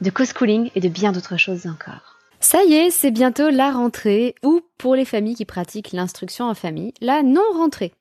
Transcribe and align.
de 0.00 0.10
co-schooling 0.10 0.70
et 0.74 0.80
de 0.80 0.88
bien 0.88 1.12
d'autres 1.12 1.36
choses 1.36 1.66
encore. 1.66 2.16
Ça 2.40 2.62
y 2.64 2.74
est, 2.74 2.90
c'est 2.90 3.10
bientôt 3.10 3.48
la 3.50 3.72
rentrée, 3.72 4.34
ou 4.44 4.60
pour 4.78 4.94
les 4.94 5.04
familles 5.04 5.34
qui 5.34 5.44
pratiquent 5.44 5.92
l'instruction 5.92 6.44
en 6.46 6.54
famille, 6.54 6.92
la 7.00 7.22
non-rentrée. 7.22 7.92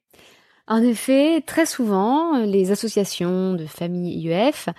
En 0.67 0.81
effet, 0.81 1.41
très 1.41 1.65
souvent, 1.65 2.37
les 2.39 2.71
associations 2.71 3.53
de 3.53 3.65
familles 3.65 4.19
IEF 4.19 4.69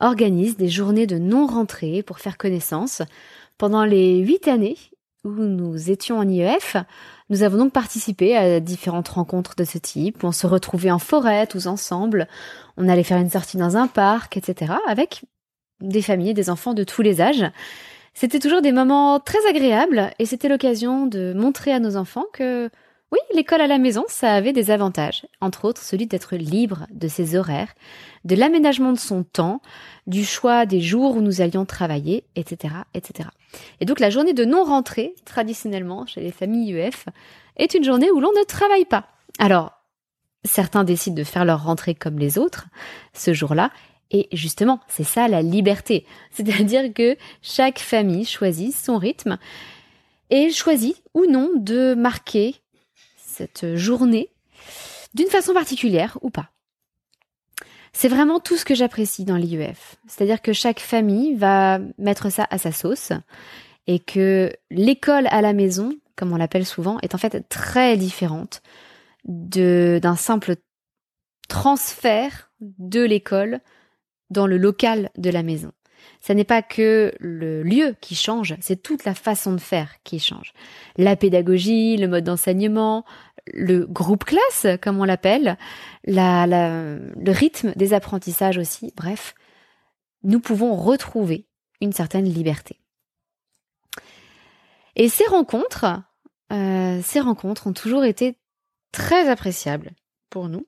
organisent 0.00 0.56
des 0.56 0.68
journées 0.68 1.06
de 1.06 1.18
non-rentrée 1.18 2.02
pour 2.02 2.18
faire 2.18 2.36
connaissance. 2.36 3.02
Pendant 3.56 3.84
les 3.84 4.18
huit 4.18 4.48
années 4.48 4.76
où 5.24 5.30
nous 5.30 5.90
étions 5.90 6.18
en 6.18 6.28
IEF, 6.28 6.76
nous 7.30 7.42
avons 7.42 7.58
donc 7.58 7.72
participé 7.72 8.36
à 8.36 8.60
différentes 8.60 9.08
rencontres 9.08 9.54
de 9.56 9.64
ce 9.64 9.78
type, 9.78 10.22
où 10.22 10.26
on 10.26 10.32
se 10.32 10.46
retrouvait 10.46 10.90
en 10.90 10.98
forêt 10.98 11.46
tous 11.46 11.66
ensemble, 11.66 12.28
on 12.76 12.88
allait 12.88 13.02
faire 13.02 13.18
une 13.18 13.30
sortie 13.30 13.56
dans 13.56 13.76
un 13.76 13.86
parc, 13.86 14.36
etc., 14.36 14.74
avec 14.86 15.24
des 15.80 16.02
familles 16.02 16.34
des 16.34 16.50
enfants 16.50 16.74
de 16.74 16.84
tous 16.84 17.02
les 17.02 17.20
âges. 17.20 17.44
C'était 18.14 18.38
toujours 18.38 18.62
des 18.62 18.72
moments 18.72 19.20
très 19.20 19.46
agréables 19.48 20.10
et 20.18 20.26
c'était 20.26 20.48
l'occasion 20.48 21.06
de 21.06 21.34
montrer 21.34 21.72
à 21.72 21.80
nos 21.80 21.96
enfants 21.96 22.24
que 22.32 22.70
oui, 23.12 23.18
l'école 23.34 23.60
à 23.60 23.68
la 23.68 23.78
maison, 23.78 24.04
ça 24.08 24.34
avait 24.34 24.52
des 24.52 24.72
avantages, 24.72 25.26
entre 25.40 25.64
autres 25.64 25.82
celui 25.82 26.06
d'être 26.06 26.34
libre 26.34 26.86
de 26.90 27.06
ses 27.06 27.36
horaires, 27.36 27.72
de 28.24 28.34
l'aménagement 28.34 28.92
de 28.92 28.98
son 28.98 29.22
temps, 29.22 29.62
du 30.08 30.24
choix 30.24 30.66
des 30.66 30.80
jours 30.80 31.14
où 31.16 31.20
nous 31.20 31.40
allions 31.40 31.64
travailler, 31.64 32.24
etc., 32.34 32.74
etc. 32.94 33.28
Et 33.80 33.84
donc 33.84 34.00
la 34.00 34.10
journée 34.10 34.32
de 34.32 34.44
non-rentrée, 34.44 35.14
traditionnellement 35.24 36.04
chez 36.06 36.20
les 36.20 36.32
familles 36.32 36.72
UF, 36.72 37.06
est 37.56 37.74
une 37.74 37.84
journée 37.84 38.10
où 38.10 38.18
l'on 38.18 38.32
ne 38.32 38.44
travaille 38.44 38.86
pas. 38.86 39.06
Alors, 39.38 39.72
certains 40.44 40.82
décident 40.82 41.16
de 41.16 41.24
faire 41.24 41.44
leur 41.44 41.62
rentrée 41.62 41.94
comme 41.94 42.18
les 42.18 42.38
autres 42.38 42.66
ce 43.12 43.32
jour-là, 43.32 43.70
et 44.10 44.28
justement, 44.32 44.80
c'est 44.88 45.04
ça 45.04 45.28
la 45.28 45.42
liberté. 45.42 46.06
C'est-à-dire 46.30 46.92
que 46.92 47.16
chaque 47.42 47.78
famille 47.78 48.24
choisit 48.24 48.74
son 48.74 48.98
rythme 48.98 49.38
et 50.30 50.50
choisit 50.50 51.02
ou 51.14 51.26
non 51.26 51.50
de 51.56 51.94
marquer 51.94 52.56
cette 53.16 53.76
journée 53.76 54.30
d'une 55.14 55.28
façon 55.28 55.54
particulière 55.54 56.18
ou 56.22 56.30
pas. 56.30 56.50
C'est 57.92 58.08
vraiment 58.08 58.40
tout 58.40 58.56
ce 58.56 58.66
que 58.66 58.74
j'apprécie 58.74 59.24
dans 59.24 59.36
l'IEF. 59.36 59.96
C'est-à-dire 60.06 60.42
que 60.42 60.52
chaque 60.52 60.80
famille 60.80 61.34
va 61.34 61.78
mettre 61.96 62.30
ça 62.30 62.46
à 62.50 62.58
sa 62.58 62.70
sauce 62.70 63.12
et 63.86 64.00
que 64.00 64.52
l'école 64.70 65.26
à 65.28 65.40
la 65.40 65.54
maison, 65.54 65.94
comme 66.14 66.32
on 66.32 66.36
l'appelle 66.36 66.66
souvent, 66.66 66.98
est 67.00 67.14
en 67.14 67.18
fait 67.18 67.48
très 67.48 67.96
différente 67.96 68.60
d'un 69.24 70.16
simple 70.16 70.56
transfert 71.48 72.50
de 72.60 73.00
l'école 73.00 73.60
dans 74.30 74.46
le 74.46 74.58
local 74.58 75.10
de 75.16 75.30
la 75.30 75.42
maison. 75.42 75.72
Ce 76.20 76.32
n'est 76.32 76.44
pas 76.44 76.62
que 76.62 77.12
le 77.18 77.62
lieu 77.62 77.94
qui 78.00 78.14
change, 78.14 78.54
c'est 78.60 78.82
toute 78.82 79.04
la 79.04 79.14
façon 79.14 79.52
de 79.52 79.60
faire 79.60 79.94
qui 80.04 80.18
change. 80.18 80.52
La 80.96 81.16
pédagogie, 81.16 81.96
le 81.96 82.08
mode 82.08 82.24
d'enseignement, 82.24 83.04
le 83.52 83.86
groupe 83.86 84.24
classe, 84.24 84.66
comme 84.80 85.00
on 85.00 85.04
l'appelle, 85.04 85.56
la, 86.04 86.46
le 86.46 87.30
rythme 87.30 87.72
des 87.76 87.94
apprentissages 87.94 88.58
aussi. 88.58 88.92
Bref, 88.96 89.34
nous 90.22 90.40
pouvons 90.40 90.74
retrouver 90.74 91.46
une 91.80 91.92
certaine 91.92 92.24
liberté. 92.24 92.80
Et 94.96 95.08
ces 95.08 95.26
rencontres, 95.26 95.86
euh, 96.52 97.00
ces 97.04 97.20
rencontres 97.20 97.66
ont 97.66 97.72
toujours 97.72 98.04
été 98.04 98.38
très 98.92 99.28
appréciables 99.28 99.92
pour 100.30 100.48
nous. 100.48 100.66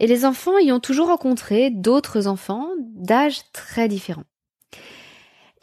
Et 0.00 0.06
les 0.06 0.24
enfants 0.24 0.58
y 0.58 0.72
ont 0.72 0.80
toujours 0.80 1.08
rencontré 1.08 1.70
d'autres 1.70 2.26
enfants 2.26 2.68
d'âges 2.80 3.42
très 3.52 3.86
différents. 3.86 4.24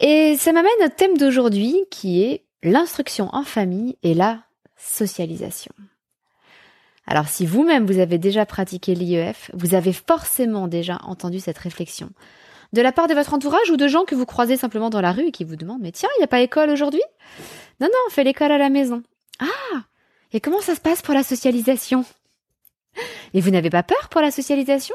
Et 0.00 0.36
ça 0.38 0.52
m'amène 0.52 0.70
au 0.84 0.88
thème 0.88 1.18
d'aujourd'hui 1.18 1.76
qui 1.90 2.22
est 2.22 2.46
l'instruction 2.62 3.28
en 3.32 3.42
famille 3.42 3.98
et 4.04 4.14
la 4.14 4.44
socialisation. 4.76 5.72
Alors 7.04 7.26
si 7.26 7.46
vous-même 7.46 7.86
vous 7.86 7.98
avez 7.98 8.18
déjà 8.18 8.46
pratiqué 8.46 8.94
l'IEF, 8.94 9.50
vous 9.54 9.74
avez 9.74 9.92
forcément 9.92 10.68
déjà 10.68 11.00
entendu 11.02 11.40
cette 11.40 11.58
réflexion. 11.58 12.10
De 12.72 12.82
la 12.82 12.92
part 12.92 13.08
de 13.08 13.14
votre 13.14 13.34
entourage 13.34 13.70
ou 13.70 13.76
de 13.76 13.88
gens 13.88 14.04
que 14.04 14.14
vous 14.14 14.26
croisez 14.26 14.56
simplement 14.56 14.90
dans 14.90 15.00
la 15.00 15.12
rue 15.12 15.28
et 15.28 15.32
qui 15.32 15.42
vous 15.42 15.56
demandent 15.56 15.80
Mais 15.80 15.90
tiens, 15.90 16.10
il 16.16 16.20
n'y 16.20 16.24
a 16.24 16.28
pas 16.28 16.42
école 16.42 16.70
aujourd'hui? 16.70 17.02
Non, 17.80 17.88
non, 17.88 17.98
on 18.06 18.10
fait 18.10 18.24
l'école 18.24 18.52
à 18.52 18.58
la 18.58 18.68
maison. 18.68 19.02
Ah 19.40 19.80
Et 20.32 20.40
comment 20.40 20.60
ça 20.60 20.76
se 20.76 20.80
passe 20.80 21.02
pour 21.02 21.14
la 21.14 21.22
socialisation? 21.22 22.04
Et 23.34 23.40
vous 23.40 23.50
n'avez 23.50 23.70
pas 23.70 23.82
peur 23.82 24.08
pour 24.08 24.20
la 24.20 24.30
socialisation? 24.30 24.94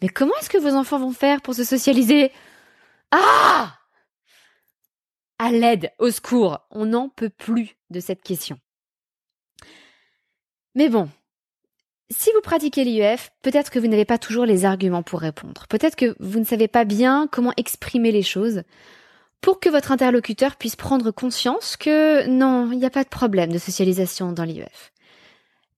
Mais 0.00 0.08
comment 0.08 0.34
est-ce 0.40 0.50
que 0.50 0.58
vos 0.58 0.74
enfants 0.74 0.98
vont 0.98 1.12
faire 1.12 1.40
pour 1.42 1.54
se 1.54 1.64
socialiser? 1.64 2.30
Ah 3.10 3.78
à 5.42 5.50
l'aide, 5.50 5.90
au 5.98 6.10
secours. 6.12 6.60
On 6.70 6.86
n'en 6.86 7.08
peut 7.08 7.28
plus 7.28 7.76
de 7.90 7.98
cette 7.98 8.22
question. 8.22 8.58
Mais 10.76 10.88
bon, 10.88 11.08
si 12.10 12.30
vous 12.32 12.40
pratiquez 12.40 12.84
l'IEF, 12.84 13.32
peut-être 13.42 13.70
que 13.70 13.80
vous 13.80 13.88
n'avez 13.88 14.04
pas 14.04 14.18
toujours 14.18 14.46
les 14.46 14.64
arguments 14.64 15.02
pour 15.02 15.18
répondre. 15.18 15.66
Peut-être 15.68 15.96
que 15.96 16.14
vous 16.20 16.38
ne 16.38 16.44
savez 16.44 16.68
pas 16.68 16.84
bien 16.84 17.26
comment 17.26 17.52
exprimer 17.56 18.12
les 18.12 18.22
choses 18.22 18.62
pour 19.40 19.58
que 19.58 19.68
votre 19.68 19.90
interlocuteur 19.90 20.54
puisse 20.54 20.76
prendre 20.76 21.10
conscience 21.10 21.76
que 21.76 22.24
non, 22.28 22.70
il 22.70 22.78
n'y 22.78 22.86
a 22.86 22.90
pas 22.90 23.02
de 23.02 23.08
problème 23.08 23.50
de 23.50 23.58
socialisation 23.58 24.30
dans 24.30 24.44
l'IEF. 24.44 24.91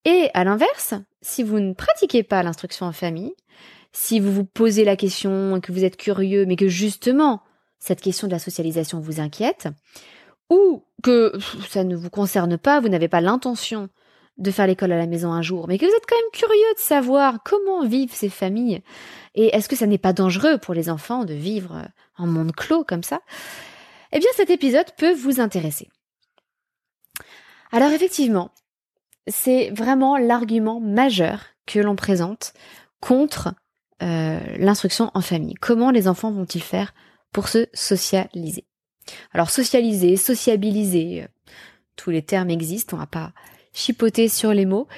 Et 0.04 0.30
à 0.34 0.44
l'inverse, 0.44 0.94
si 1.22 1.42
vous 1.42 1.60
ne 1.60 1.72
pratiquez 1.72 2.22
pas 2.22 2.42
l'instruction 2.42 2.86
en 2.86 2.92
famille, 2.92 3.34
si 3.92 4.20
vous 4.20 4.32
vous 4.32 4.44
posez 4.44 4.84
la 4.84 4.96
question, 4.96 5.60
que 5.60 5.72
vous 5.72 5.84
êtes 5.84 5.96
curieux, 5.96 6.46
mais 6.46 6.56
que 6.56 6.68
justement 6.68 7.42
cette 7.78 8.00
question 8.00 8.26
de 8.26 8.32
la 8.32 8.38
socialisation 8.38 9.00
vous 9.00 9.20
inquiète, 9.20 9.68
ou 10.50 10.84
que 11.02 11.32
ça 11.68 11.84
ne 11.84 11.96
vous 11.96 12.10
concerne 12.10 12.58
pas, 12.58 12.80
vous 12.80 12.88
n'avez 12.88 13.08
pas 13.08 13.20
l'intention 13.20 13.88
de 14.36 14.50
faire 14.50 14.66
l'école 14.66 14.92
à 14.92 14.98
la 14.98 15.06
maison 15.06 15.32
un 15.32 15.42
jour, 15.42 15.68
mais 15.68 15.78
que 15.78 15.86
vous 15.86 15.92
êtes 15.92 16.06
quand 16.08 16.16
même 16.16 16.32
curieux 16.32 16.74
de 16.74 16.80
savoir 16.80 17.38
comment 17.44 17.86
vivent 17.86 18.12
ces 18.12 18.28
familles, 18.28 18.82
et 19.34 19.54
est-ce 19.54 19.68
que 19.68 19.76
ça 19.76 19.86
n'est 19.86 19.98
pas 19.98 20.12
dangereux 20.12 20.58
pour 20.58 20.74
les 20.74 20.90
enfants 20.90 21.24
de 21.24 21.34
vivre 21.34 21.88
en 22.16 22.26
monde 22.26 22.52
clos 22.52 22.84
comme 22.84 23.02
ça, 23.02 23.20
eh 24.12 24.18
bien 24.18 24.28
cet 24.34 24.50
épisode 24.50 24.90
peut 24.96 25.14
vous 25.14 25.40
intéresser. 25.40 25.88
Alors 27.70 27.92
effectivement, 27.92 28.50
c'est 29.26 29.70
vraiment 29.70 30.16
l'argument 30.16 30.80
majeur 30.80 31.44
que 31.66 31.78
l'on 31.78 31.96
présente 31.96 32.52
contre 33.00 33.54
euh, 34.02 34.40
l'instruction 34.58 35.10
en 35.14 35.20
famille. 35.20 35.54
Comment 35.54 35.90
les 35.90 36.08
enfants 36.08 36.30
vont-ils 36.30 36.62
faire 36.62 36.94
pour 37.32 37.48
se 37.48 37.66
socialiser? 37.72 38.66
Alors 39.32 39.50
socialiser, 39.50 40.16
sociabiliser, 40.16 41.22
euh, 41.22 41.28
tous 41.96 42.10
les 42.10 42.22
termes 42.22 42.50
existent, 42.50 42.96
on 42.96 43.00
va 43.00 43.06
pas 43.06 43.32
chipoter 43.72 44.28
sur 44.28 44.52
les 44.52 44.66
mots. 44.66 44.88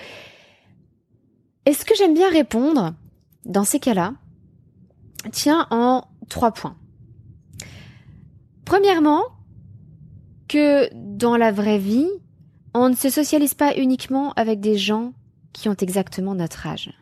Et 1.67 1.72
ce 1.72 1.84
que 1.84 1.94
j'aime 1.96 2.14
bien 2.14 2.31
répondre? 2.31 2.94
Dans 3.44 3.64
ces 3.64 3.79
cas-là 3.79 4.14
tient 5.31 5.69
en 5.70 6.08
trois 6.29 6.52
points. 6.52 6.76
Premièrement, 8.64 9.22
que 10.49 10.88
dans 10.94 11.37
la 11.37 11.52
vraie 11.52 11.79
vie, 11.79 12.08
on 12.76 12.90
ne 12.90 12.94
se 12.94 13.08
socialise 13.08 13.55
pas 13.55 13.75
uniquement 13.76 14.32
avec 14.34 14.61
des 14.61 14.76
gens 14.76 15.14
qui 15.52 15.69
ont 15.69 15.76
exactement 15.81 16.34
notre 16.34 16.67
âge. 16.67 16.93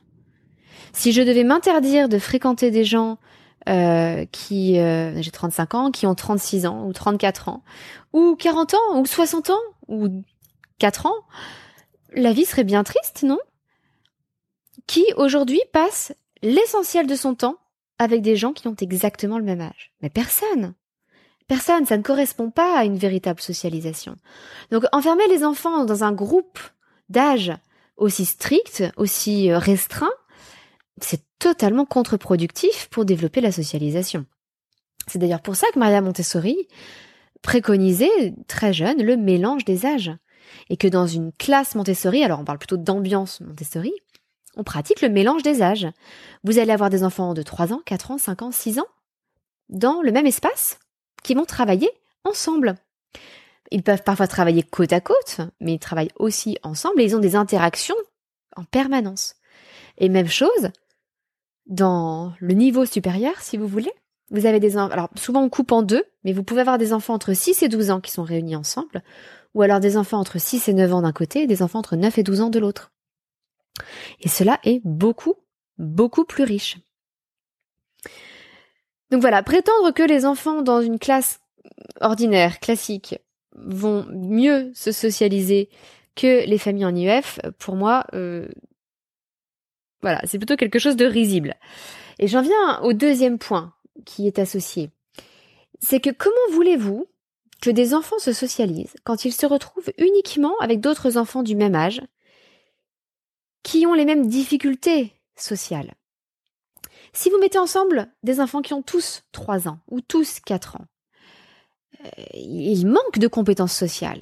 Si 0.93 1.13
je 1.13 1.21
devais 1.21 1.43
m'interdire 1.43 2.09
de 2.09 2.19
fréquenter 2.19 2.71
des 2.71 2.85
gens 2.85 3.19
euh, 3.69 4.25
qui, 4.31 4.79
euh, 4.79 5.21
j'ai 5.21 5.33
35 5.33 5.75
ans, 5.75 5.91
qui 5.91 6.07
ont 6.07 6.15
36 6.15 6.67
ans 6.67 6.87
ou 6.87 6.93
34 6.93 7.49
ans, 7.49 7.65
ou 8.13 8.37
40 8.37 8.75
ans, 8.75 9.01
ou 9.01 9.05
60 9.05 9.51
ans, 9.51 9.61
ou 9.89 10.23
4 10.79 11.07
ans, 11.07 11.17
la 12.13 12.33
vie 12.33 12.45
serait 12.45 12.65
bien 12.65 12.85
triste, 12.85 13.25
non? 13.25 13.41
Qui 14.87 15.05
aujourd'hui 15.17 15.63
passe 15.73 16.15
l'essentiel 16.43 17.09
de 17.09 17.17
son 17.17 17.35
temps 17.35 17.57
avec 17.99 18.23
des 18.23 18.37
gens 18.37 18.53
qui 18.53 18.69
ont 18.69 18.77
exactement 18.81 19.39
le 19.39 19.45
même 19.45 19.61
âge. 19.61 19.93
Mais 20.03 20.11
personne 20.11 20.75
Personne, 21.47 21.85
ça 21.85 21.99
ne 21.99 22.03
correspond 22.03 22.51
pas 22.51 22.79
à 22.79 22.85
une 22.85 22.97
véritable 22.97 23.41
socialisation. 23.41 24.17
Donc 24.71 24.85
enfermer 24.93 25.27
les 25.29 25.45
enfants 25.45 25.85
dans 25.85 26.03
un 26.05 26.13
groupe 26.13 26.59
d'âge 27.09 27.53
aussi 27.97 28.25
strict, 28.25 28.85
aussi 28.97 29.51
euh, 29.51 29.59
restreint, 29.59 30.13
c'est 31.01 31.23
totalement 31.39 31.85
contre-productif 31.85 32.89
pour 32.91 33.05
développer 33.05 33.41
la 33.41 33.53
socialisation. 33.53 34.25
C'est 35.07 35.19
d'ailleurs 35.19 35.43
pour 35.43 35.57
ça 35.57 35.67
que 35.73 35.79
Maria 35.79 36.01
Montessori 36.01 36.69
préconisait 37.43 38.35
très 38.49 38.73
jeune 38.73 39.03
le 39.03 39.17
mélange 39.17 39.65
des 39.65 39.85
âges. 39.87 40.13
Et 40.71 40.77
que 40.77 40.89
dans 40.89 41.07
une 41.07 41.33
classe 41.33 41.75
Montessori, 41.75 42.23
alors 42.23 42.41
on 42.41 42.45
parle 42.45 42.59
plutôt 42.59 42.77
d'ambiance 42.77 43.41
Montessori, 43.41 43.93
on 44.57 44.63
pratique 44.63 45.01
le 45.01 45.09
mélange 45.09 45.43
des 45.43 45.63
âges. 45.63 45.89
Vous 46.45 46.59
allez 46.59 46.73
avoir 46.73 46.91
des 46.91 47.03
enfants 47.03 47.35
de 47.35 47.43
3 47.43 47.73
ans, 47.73 47.83
4 47.85 48.13
ans, 48.13 48.19
5 48.19 48.43
ans, 48.43 48.53
6 48.53 48.79
ans 48.79 48.87
dans 49.69 50.03
le 50.03 50.13
même 50.13 50.27
espace 50.27 50.79
qui 51.25 51.35
vont 51.35 51.45
travailler 51.45 51.91
ensemble. 52.23 52.77
Ils 53.73 53.83
peuvent 53.83 54.05
parfois 54.05 54.29
travailler 54.29 54.63
côte 54.63 54.93
à 54.93 55.01
côte, 55.01 55.41
mais 55.59 55.75
ils 55.75 55.79
travaillent 55.81 56.13
aussi 56.17 56.59
ensemble 56.63 57.01
et 57.01 57.05
ils 57.05 57.17
ont 57.17 57.21
des 57.21 57.35
interactions 57.35 57.97
en 58.55 58.63
permanence. 58.63 59.35
Et 59.99 60.09
même 60.09 60.29
chose, 60.29 60.71
dans 61.67 62.35
le 62.39 62.55
niveau 62.55 62.85
supérieur, 62.85 63.41
si 63.41 63.57
vous 63.57 63.67
voulez, 63.67 63.93
vous 64.31 64.47
avez 64.47 64.61
des 64.61 64.77
enfants, 64.77 64.93
alors 64.93 65.11
souvent 65.17 65.43
on 65.43 65.49
coupe 65.49 65.73
en 65.73 65.83
deux, 65.83 66.05
mais 66.23 66.33
vous 66.33 66.45
pouvez 66.45 66.61
avoir 66.61 66.79
des 66.79 66.93
enfants 66.93 67.15
entre 67.15 67.33
6 67.33 67.63
et 67.63 67.69
12 67.69 67.91
ans 67.91 68.01
qui 68.01 68.13
sont 68.13 68.23
réunis 68.23 68.57
ensemble, 68.57 69.03
ou 69.55 69.63
alors 69.63 69.81
des 69.81 69.97
enfants 69.97 70.19
entre 70.19 70.39
6 70.39 70.69
et 70.69 70.73
9 70.73 70.95
ans 70.95 71.03
d'un 71.03 71.13
côté 71.13 71.43
et 71.43 71.47
des 71.47 71.63
enfants 71.63 71.81
entre 71.81 71.97
9 71.97 72.19
et 72.19 72.23
12 72.23 72.41
ans 72.43 72.51
de 72.51 72.59
l'autre. 72.59 72.93
Et 74.21 74.29
cela 74.29 74.61
est 74.65 74.81
beaucoup, 74.85 75.35
beaucoup 75.79 76.25
plus 76.25 76.45
riche. 76.45 76.79
Donc 79.11 79.21
voilà, 79.21 79.43
prétendre 79.43 79.93
que 79.93 80.03
les 80.03 80.25
enfants 80.25 80.63
dans 80.63 80.81
une 80.81 80.99
classe 80.99 81.41
ordinaire, 82.01 82.61
classique, 82.61 83.17
vont 83.55 84.07
mieux 84.11 84.73
se 84.75 84.93
socialiser 84.93 85.69
que 86.17 86.47
les 86.47 86.59
familles 86.59 86.87
en 86.87 86.95
IEF, 86.95 87.41
pour 87.59 87.77
moi, 87.77 88.05
euh, 88.15 88.49
voilà, 90.03 90.21
c'est 90.25 90.39
plutôt 90.39 90.57
quelque 90.57 90.79
chose 90.79 90.97
de 90.97 91.07
risible. 91.07 91.55
Et 92.19 92.29
j'en 92.29 92.43
viens 92.43 92.81
au 92.83 92.93
deuxième 92.93 93.39
point 93.39 93.73
qui 94.05 94.27
est 94.27 94.39
associé. 94.39 94.91
C'est 95.81 96.01
que 96.01 96.11
comment 96.11 96.35
voulez-vous 96.53 97.07
que 97.61 97.71
des 97.71 97.95
enfants 97.95 98.19
se 98.19 98.33
socialisent 98.33 98.95
quand 99.05 99.25
ils 99.25 99.33
se 99.33 99.47
retrouvent 99.47 99.91
uniquement 99.99 100.55
avec 100.61 100.81
d'autres 100.81 101.17
enfants 101.17 101.43
du 101.43 101.57
même 101.57 101.75
âge 101.75 102.03
qui 103.63 103.87
ont 103.87 103.95
les 103.95 104.05
mêmes 104.05 104.29
difficultés 104.29 105.13
sociales? 105.37 105.95
Si 107.15 107.31
vous 107.31 107.39
mettez 107.39 107.59
ensemble 107.59 108.09
des 108.25 108.41
enfants 108.41 108.61
qui 108.61 108.75
ont 108.75 108.83
tous 108.83 109.23
3 109.31 109.69
ans 109.69 109.79
ou 109.89 110.01
tous 110.01 110.41
4 110.41 110.77
ans, 110.77 110.87
euh, 112.05 112.09
ils 112.35 112.87
manquent 112.87 113.21
de 113.21 113.29
compétences 113.29 113.75
sociales. 113.75 114.21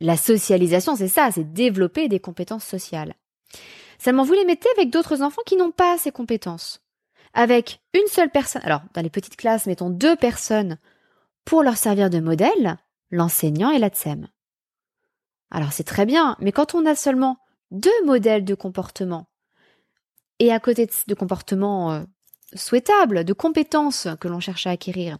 La 0.00 0.18
socialisation, 0.18 0.94
c'est 0.94 1.08
ça, 1.08 1.30
c'est 1.32 1.52
développer 1.52 2.08
des 2.08 2.20
compétences 2.20 2.64
sociales. 2.64 3.14
Seulement, 3.98 4.24
vous 4.24 4.34
les 4.34 4.44
mettez 4.44 4.68
avec 4.76 4.90
d'autres 4.90 5.22
enfants 5.22 5.42
qui 5.46 5.56
n'ont 5.56 5.70
pas 5.70 5.96
ces 5.96 6.12
compétences. 6.12 6.82
Avec 7.32 7.80
une 7.94 8.06
seule 8.08 8.30
personne, 8.30 8.62
alors 8.64 8.82
dans 8.92 9.00
les 9.00 9.10
petites 9.10 9.36
classes, 9.36 9.66
mettons 9.66 9.88
deux 9.88 10.14
personnes 10.14 10.78
pour 11.46 11.62
leur 11.62 11.78
servir 11.78 12.10
de 12.10 12.20
modèle, 12.20 12.76
l'enseignant 13.10 13.70
et 13.70 13.78
la 13.78 13.88
tsem. 13.88 14.28
Alors 15.50 15.72
c'est 15.72 15.84
très 15.84 16.04
bien, 16.04 16.36
mais 16.40 16.52
quand 16.52 16.74
on 16.74 16.84
a 16.84 16.94
seulement 16.94 17.38
deux 17.70 18.04
modèles 18.04 18.44
de 18.44 18.54
comportement, 18.54 19.26
et 20.38 20.52
à 20.52 20.60
côté 20.60 20.88
de 21.06 21.14
comportements 21.14 21.92
euh, 21.92 22.04
souhaitables, 22.54 23.24
de 23.24 23.32
compétences 23.32 24.08
que 24.20 24.28
l'on 24.28 24.40
cherche 24.40 24.66
à 24.66 24.70
acquérir, 24.70 25.18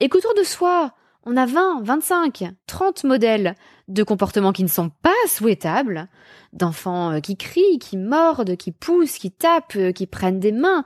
et 0.00 0.08
qu'autour 0.08 0.34
de 0.34 0.42
soi, 0.42 0.92
on 1.24 1.36
a 1.36 1.44
20, 1.44 1.82
25, 1.82 2.44
30 2.66 3.04
modèles 3.04 3.56
de 3.88 4.02
comportements 4.04 4.52
qui 4.52 4.62
ne 4.62 4.68
sont 4.68 4.90
pas 4.90 5.10
souhaitables, 5.28 6.08
d'enfants 6.52 7.12
euh, 7.12 7.20
qui 7.20 7.36
crient, 7.36 7.78
qui 7.78 7.96
mordent, 7.96 8.56
qui 8.56 8.72
poussent, 8.72 9.18
qui 9.18 9.32
tapent, 9.32 9.76
euh, 9.76 9.92
qui 9.92 10.06
prennent 10.06 10.40
des 10.40 10.52
mains, 10.52 10.84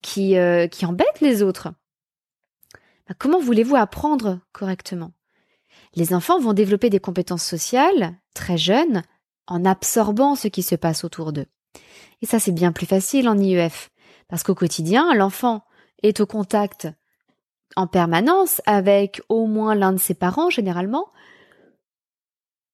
qui, 0.00 0.36
euh, 0.36 0.66
qui 0.66 0.86
embêtent 0.86 1.20
les 1.20 1.42
autres. 1.42 1.68
Bah, 3.08 3.14
comment 3.18 3.38
voulez-vous 3.38 3.76
apprendre 3.76 4.40
correctement? 4.52 5.12
Les 5.94 6.14
enfants 6.14 6.40
vont 6.40 6.54
développer 6.54 6.88
des 6.88 7.00
compétences 7.00 7.44
sociales 7.44 8.14
très 8.34 8.56
jeunes 8.56 9.02
en 9.46 9.64
absorbant 9.64 10.34
ce 10.34 10.48
qui 10.48 10.62
se 10.62 10.74
passe 10.74 11.04
autour 11.04 11.32
d'eux. 11.32 11.46
Et 12.22 12.26
ça, 12.26 12.38
c'est 12.38 12.52
bien 12.52 12.72
plus 12.72 12.86
facile 12.86 13.28
en 13.28 13.36
IEF, 13.36 13.90
parce 14.28 14.42
qu'au 14.42 14.54
quotidien, 14.54 15.14
l'enfant 15.14 15.64
est 16.02 16.20
au 16.20 16.26
contact 16.26 16.88
en 17.76 17.86
permanence 17.86 18.60
avec 18.66 19.22
au 19.28 19.46
moins 19.46 19.74
l'un 19.74 19.92
de 19.92 19.98
ses 19.98 20.14
parents 20.14 20.50
généralement. 20.50 21.08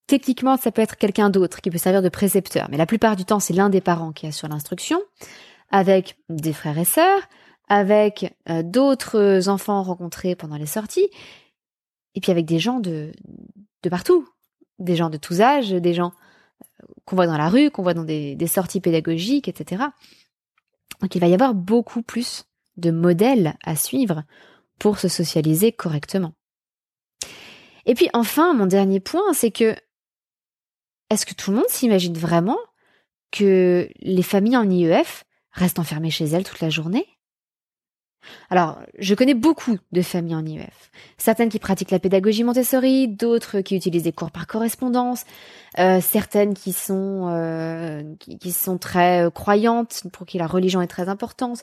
Techniquement, 0.07 0.57
ça 0.57 0.73
peut 0.73 0.83
être 0.83 0.97
quelqu'un 0.97 1.29
d'autre 1.29 1.61
qui 1.61 1.71
peut 1.71 1.79
servir 1.79 2.01
de 2.01 2.09
précepteur, 2.09 2.69
mais 2.71 2.79
la 2.79 2.87
plupart 2.87 3.15
du 3.15 3.25
temps, 3.25 3.41
c'est 3.41 3.53
l'un 3.53 3.69
des 3.69 3.83
parents 3.83 4.13
qui 4.13 4.27
assure 4.27 4.49
l'instruction, 4.49 5.01
avec 5.71 6.17
des 6.31 6.55
frères 6.55 6.79
et 6.79 6.87
sœurs, 6.87 7.21
avec 7.69 8.35
euh, 8.49 8.63
d'autres 8.63 9.51
enfants 9.51 9.83
rencontrés 9.83 10.35
pendant 10.35 10.57
les 10.57 10.67
sorties, 10.67 11.11
et 12.15 12.21
puis 12.21 12.33
avec 12.33 12.47
des 12.47 12.59
gens 12.59 12.81
de, 12.81 13.13
de 13.83 13.89
partout, 13.91 14.27
des 14.79 14.97
gens 14.97 15.11
de 15.11 15.19
tous 15.19 15.43
âges, 15.43 15.73
des 15.73 15.93
gens 15.93 16.13
euh, 16.63 16.87
qu'on 17.05 17.17
voit 17.17 17.27
dans 17.27 17.37
la 17.37 17.51
rue, 17.51 17.71
qu'on 17.71 17.83
voit 17.83 17.93
dans 17.93 18.05
des, 18.05 18.35
des 18.35 18.47
sorties 18.47 18.81
pédagogiques, 18.81 19.47
etc. 19.47 19.85
Donc 21.01 21.15
il 21.15 21.21
va 21.21 21.29
y 21.29 21.35
avoir 21.35 21.55
beaucoup 21.55 22.03
plus 22.03 22.45
de 22.77 22.91
modèles 22.91 23.57
à 23.65 23.77
suivre 23.77 24.25
pour 24.79 24.99
se 24.99 25.09
socialiser 25.09 25.73
correctement. 25.73 26.33
Et 27.87 27.95
puis 27.95 28.09
enfin, 28.13 28.55
mon 28.55 28.67
dernier 28.67 29.01
point, 29.01 29.33
c'est 29.33 29.51
que 29.51 29.75
est-ce 31.11 31.25
que 31.27 31.35
tout 31.35 31.51
le 31.51 31.57
monde 31.57 31.69
s'imagine 31.69 32.17
vraiment 32.17 32.59
que 33.31 33.89
les 34.01 34.23
familles 34.23 34.57
en 34.57 34.69
IEF 34.71 35.25
restent 35.53 35.79
enfermées 35.79 36.11
chez 36.11 36.27
elles 36.27 36.45
toute 36.45 36.61
la 36.61 36.71
journée? 36.71 37.07
Alors, 38.51 38.79
je 38.99 39.15
connais 39.15 39.35
beaucoup 39.35 39.79
de 39.93 40.03
familles 40.03 40.35
en 40.35 40.45
IEF. 40.45 40.91
Certaines 41.19 41.49
qui 41.49 41.59
pratiquent 41.59 41.91
la 41.91 41.99
pédagogie 41.99 42.45
Montessori, 42.45 43.09
d'autres 43.09 43.61
qui 43.61 43.77
utilisent 43.77 44.05
des 44.05 44.13
cours 44.13 44.31
par 44.31 44.47
correspondance, 44.47 45.25
euh, 45.79 46.01
certaines 46.01 46.55
qui 46.55 46.73
sont 46.73 47.29
euh, 47.29 48.03
qui, 48.19 48.53
sont 48.53 48.79
très 48.79 49.27
euh, 49.27 49.31
croyantes, 49.31 50.05
pour 50.13 50.27
qui 50.27 50.39
la 50.39 50.47
religion 50.47 50.81
est 50.81 50.87
très 50.87 51.09
importante, 51.09 51.63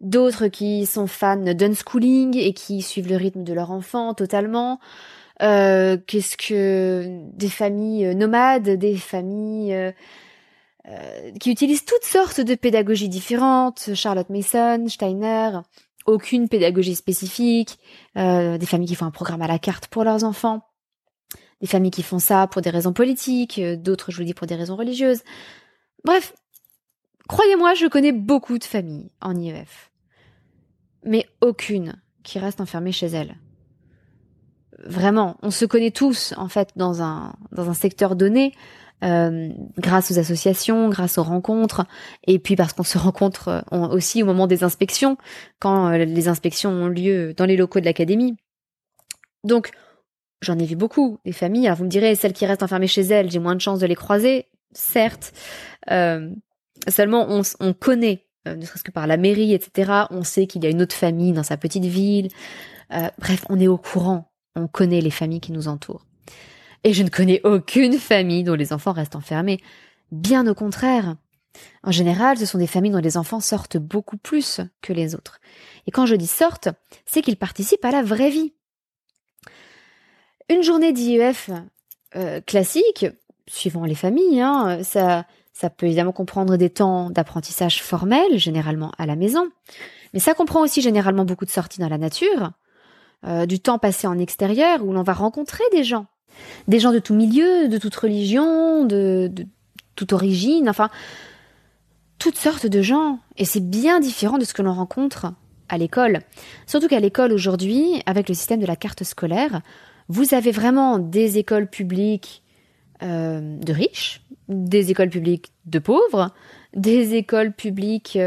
d'autres 0.00 0.48
qui 0.48 0.86
sont 0.86 1.06
fans 1.06 1.36
d'unschooling 1.36 2.36
et 2.36 2.52
qui 2.52 2.82
suivent 2.82 3.08
le 3.08 3.16
rythme 3.16 3.44
de 3.44 3.52
leur 3.52 3.70
enfant 3.70 4.14
totalement. 4.14 4.80
Qu'est-ce 5.40 6.36
que 6.36 7.20
des 7.32 7.48
familles 7.48 8.14
nomades, 8.14 8.70
des 8.70 8.96
familles 8.96 9.92
qui 11.40 11.50
utilisent 11.50 11.84
toutes 11.84 12.04
sortes 12.04 12.40
de 12.40 12.54
pédagogies 12.54 13.08
différentes, 13.08 13.90
Charlotte 13.94 14.30
Mason, 14.30 14.86
Steiner, 14.88 15.58
aucune 16.06 16.48
pédagogie 16.48 16.94
spécifique, 16.94 17.78
euh, 18.16 18.58
des 18.58 18.66
familles 18.66 18.88
qui 18.88 18.94
font 18.94 19.06
un 19.06 19.10
programme 19.10 19.42
à 19.42 19.46
la 19.46 19.58
carte 19.58 19.88
pour 19.88 20.04
leurs 20.04 20.24
enfants, 20.24 20.62
des 21.60 21.66
familles 21.66 21.90
qui 21.90 22.02
font 22.02 22.18
ça 22.18 22.46
pour 22.46 22.62
des 22.62 22.70
raisons 22.70 22.92
politiques, 22.92 23.58
euh, 23.58 23.76
d'autres, 23.76 24.10
je 24.10 24.18
vous 24.18 24.24
dis, 24.24 24.34
pour 24.34 24.46
des 24.46 24.54
raisons 24.54 24.76
religieuses. 24.76 25.22
Bref, 26.04 26.34
croyez-moi, 27.28 27.74
je 27.74 27.86
connais 27.86 28.12
beaucoup 28.12 28.58
de 28.58 28.64
familles 28.64 29.10
en 29.20 29.34
IEF, 29.34 29.90
mais 31.04 31.26
aucune 31.40 32.00
qui 32.22 32.38
reste 32.38 32.60
enfermée 32.60 32.92
chez 32.92 33.06
elle. 33.06 33.36
Vraiment, 34.84 35.36
on 35.42 35.50
se 35.50 35.64
connaît 35.64 35.90
tous, 35.90 36.34
en 36.36 36.48
fait, 36.48 36.70
dans 36.76 37.00
un, 37.00 37.34
dans 37.52 37.70
un 37.70 37.74
secteur 37.74 38.16
donné, 38.16 38.52
euh, 39.04 39.50
grâce 39.76 40.10
aux 40.10 40.18
associations, 40.18 40.88
grâce 40.88 41.18
aux 41.18 41.22
rencontres, 41.22 41.84
et 42.26 42.38
puis 42.38 42.56
parce 42.56 42.72
qu'on 42.72 42.84
se 42.84 42.96
rencontre 42.96 43.64
euh, 43.72 43.88
aussi 43.88 44.22
au 44.22 44.26
moment 44.26 44.46
des 44.46 44.64
inspections, 44.64 45.18
quand 45.58 45.92
euh, 45.92 46.04
les 46.04 46.28
inspections 46.28 46.70
ont 46.70 46.88
lieu 46.88 47.34
dans 47.34 47.44
les 47.44 47.56
locaux 47.56 47.80
de 47.80 47.84
l'académie. 47.84 48.36
Donc, 49.42 49.72
j'en 50.40 50.58
ai 50.58 50.64
vu 50.64 50.74
beaucoup, 50.74 51.18
des 51.26 51.32
familles. 51.32 51.66
Alors 51.66 51.78
vous 51.78 51.84
me 51.84 51.90
direz, 51.90 52.14
celles 52.14 52.32
qui 52.32 52.46
restent 52.46 52.62
enfermées 52.62 52.86
chez 52.86 53.02
elles, 53.02 53.30
j'ai 53.30 53.40
moins 53.40 53.54
de 53.54 53.60
chances 53.60 53.80
de 53.80 53.86
les 53.86 53.94
croiser, 53.94 54.46
certes. 54.72 55.34
seulement, 55.86 57.26
on, 57.28 57.42
on 57.60 57.72
connaît, 57.74 58.24
ne 58.46 58.64
serait-ce 58.64 58.84
que 58.84 58.90
par 58.90 59.06
la 59.06 59.18
mairie, 59.18 59.52
etc. 59.52 60.04
On 60.10 60.22
sait 60.22 60.46
qu'il 60.46 60.64
y 60.64 60.66
a 60.66 60.70
une 60.70 60.80
autre 60.80 60.96
famille 60.96 61.32
dans 61.32 61.42
sa 61.42 61.58
petite 61.58 61.84
ville. 61.84 62.28
bref, 63.18 63.44
on 63.50 63.60
est 63.60 63.68
au 63.68 63.76
courant. 63.76 64.30
On 64.56 64.66
connaît 64.66 65.00
les 65.00 65.10
familles 65.10 65.40
qui 65.40 65.52
nous 65.52 65.68
entourent. 65.68 66.06
Et 66.84 66.92
je 66.92 67.02
ne 67.02 67.08
connais 67.08 67.40
aucune 67.44 67.98
famille 67.98 68.44
dont 68.44 68.54
les 68.54 68.72
enfants 68.72 68.92
restent 68.92 69.16
enfermés. 69.16 69.60
Bien 70.12 70.46
au 70.46 70.54
contraire. 70.54 71.16
En 71.82 71.90
général, 71.90 72.36
ce 72.36 72.46
sont 72.46 72.58
des 72.58 72.66
familles 72.66 72.92
dont 72.92 72.98
les 72.98 73.16
enfants 73.16 73.40
sortent 73.40 73.76
beaucoup 73.78 74.16
plus 74.16 74.60
que 74.82 74.92
les 74.92 75.14
autres. 75.14 75.40
Et 75.86 75.90
quand 75.90 76.06
je 76.06 76.14
dis 76.14 76.26
sortent, 76.26 76.68
c'est 77.06 77.22
qu'ils 77.22 77.36
participent 77.36 77.84
à 77.84 77.90
la 77.90 78.02
vraie 78.02 78.30
vie. 78.30 78.52
Une 80.50 80.62
journée 80.62 80.92
d'IEF 80.92 81.50
euh, 82.16 82.40
classique, 82.42 83.06
suivant 83.46 83.84
les 83.84 83.94
familles, 83.94 84.40
hein, 84.40 84.82
ça, 84.82 85.24
ça 85.52 85.70
peut 85.70 85.86
évidemment 85.86 86.12
comprendre 86.12 86.56
des 86.56 86.70
temps 86.70 87.08
d'apprentissage 87.10 87.82
formel, 87.82 88.38
généralement 88.38 88.92
à 88.98 89.06
la 89.06 89.16
maison, 89.16 89.48
mais 90.12 90.20
ça 90.20 90.34
comprend 90.34 90.60
aussi 90.60 90.82
généralement 90.82 91.24
beaucoup 91.24 91.44
de 91.44 91.50
sorties 91.50 91.80
dans 91.80 91.88
la 91.88 91.98
nature, 91.98 92.52
euh, 93.24 93.46
du 93.46 93.60
temps 93.60 93.78
passé 93.78 94.06
en 94.06 94.18
extérieur 94.18 94.84
où 94.84 94.92
l'on 94.92 95.02
va 95.02 95.14
rencontrer 95.14 95.64
des 95.72 95.84
gens, 95.84 96.06
des 96.68 96.78
gens 96.78 96.92
de 96.92 96.98
tout 96.98 97.14
milieu, 97.14 97.68
de 97.68 97.78
toute 97.78 97.94
religion, 97.94 98.84
de, 98.84 99.30
toute 99.96 100.12
origine, 100.12 100.68
enfin, 100.68 100.90
toutes 102.18 102.36
sortes 102.36 102.66
de 102.66 102.82
gens. 102.82 103.18
Et 103.36 103.44
c'est 103.44 103.60
bien 103.60 104.00
différent 104.00 104.38
de 104.38 104.44
ce 104.44 104.54
que 104.54 104.62
l'on 104.62 104.74
rencontre 104.74 105.32
à 105.68 105.78
l'école. 105.78 106.20
Surtout 106.66 106.88
qu'à 106.88 107.00
l'école 107.00 107.32
aujourd'hui, 107.32 108.02
avec 108.06 108.28
le 108.28 108.34
système 108.34 108.60
de 108.60 108.66
la 108.66 108.76
carte 108.76 109.04
scolaire, 109.04 109.60
vous 110.08 110.34
avez 110.34 110.50
vraiment 110.50 110.98
des 110.98 111.38
écoles 111.38 111.68
publiques 111.68 112.42
euh, 113.02 113.56
de 113.58 113.72
riches, 113.72 114.22
des 114.48 114.90
écoles 114.90 115.10
publiques 115.10 115.52
de 115.66 115.78
pauvres, 115.78 116.30
des 116.74 117.14
écoles 117.14 117.52
publiques 117.52 118.18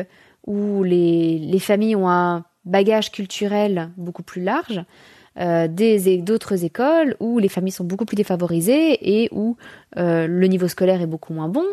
où 0.45 0.83
les 0.83 1.59
familles 1.59 1.95
ont 1.95 2.09
un 2.09 2.45
bagage 2.67 3.11
culturel 3.11 3.91
beaucoup 3.97 4.23
plus 4.23 4.43
large, 4.43 4.83
euh, 5.39 5.67
des 5.67 6.17
d'autres 6.17 6.63
écoles 6.63 7.15
où 7.19 7.39
les 7.39 7.49
familles 7.49 7.71
sont 7.71 7.83
beaucoup 7.83 8.05
plus 8.05 8.15
défavorisées 8.15 9.21
et 9.21 9.29
où 9.31 9.57
euh, 9.97 10.27
le 10.27 10.47
niveau 10.47 10.67
scolaire 10.67 11.01
est 11.01 11.07
beaucoup 11.07 11.33
moins 11.33 11.49
bon. 11.49 11.65